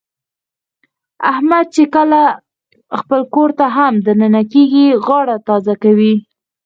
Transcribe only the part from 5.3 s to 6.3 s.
تازه کوي.